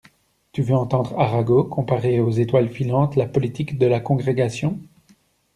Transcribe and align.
Tu 0.51 0.63
veux 0.63 0.73
entendre 0.73 1.13
Arago 1.19 1.63
comparer 1.63 2.19
aux 2.19 2.31
étoiles 2.31 2.69
filantes 2.69 3.15
la 3.15 3.27
politique 3.27 3.77
de 3.77 3.85
la 3.85 3.99
Congrégation? 3.99 4.79